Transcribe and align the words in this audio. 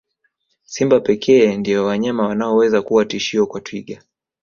Simba 0.65 0.99
pekee 0.99 1.57
ndio 1.57 1.85
wanyama 1.85 2.27
wanaoweza 2.27 2.81
kuwa 2.81 3.05
tishio 3.05 3.45
kwa 3.47 3.61
twiga 3.61 4.01